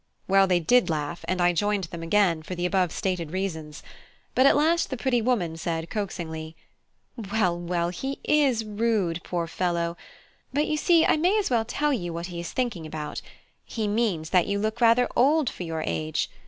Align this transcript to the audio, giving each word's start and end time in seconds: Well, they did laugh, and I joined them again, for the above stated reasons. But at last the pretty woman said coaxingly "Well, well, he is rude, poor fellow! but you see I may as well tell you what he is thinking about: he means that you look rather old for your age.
Well, 0.27 0.47
they 0.47 0.59
did 0.59 0.89
laugh, 0.89 1.23
and 1.27 1.39
I 1.39 1.53
joined 1.53 1.83
them 1.83 2.01
again, 2.01 2.41
for 2.41 2.55
the 2.55 2.65
above 2.65 2.91
stated 2.91 3.29
reasons. 3.29 3.83
But 4.33 4.47
at 4.47 4.55
last 4.55 4.89
the 4.89 4.97
pretty 4.97 5.21
woman 5.21 5.57
said 5.57 5.91
coaxingly 5.91 6.55
"Well, 7.31 7.59
well, 7.59 7.89
he 7.89 8.17
is 8.23 8.65
rude, 8.65 9.21
poor 9.23 9.45
fellow! 9.45 9.95
but 10.51 10.65
you 10.65 10.75
see 10.75 11.05
I 11.05 11.17
may 11.17 11.37
as 11.37 11.51
well 11.51 11.65
tell 11.65 11.93
you 11.93 12.11
what 12.13 12.25
he 12.33 12.39
is 12.39 12.51
thinking 12.51 12.87
about: 12.87 13.21
he 13.63 13.87
means 13.87 14.31
that 14.31 14.47
you 14.47 14.57
look 14.57 14.81
rather 14.81 15.07
old 15.15 15.51
for 15.51 15.61
your 15.61 15.83
age. 15.85 16.31